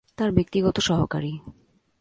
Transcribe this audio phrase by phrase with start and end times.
[0.17, 1.33] তার ব্যক্তিগত সহকারী।